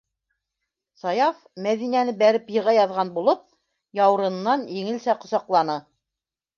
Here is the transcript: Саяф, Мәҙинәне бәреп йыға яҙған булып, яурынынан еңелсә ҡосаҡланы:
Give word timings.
Саяф, 1.01 1.43
Мәҙинәне 1.67 2.17
бәреп 2.23 2.51
йыға 2.55 2.75
яҙған 2.79 3.13
булып, 3.21 3.47
яурынынан 4.03 4.69
еңелсә 4.81 5.21
ҡосаҡланы: 5.25 5.83